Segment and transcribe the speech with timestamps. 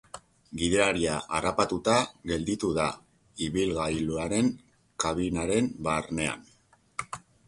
[0.59, 1.97] Gidaria harrapatuta
[2.31, 2.85] gelditu da
[3.49, 4.49] ibilgailuaren
[5.05, 6.49] kabinaren barnean.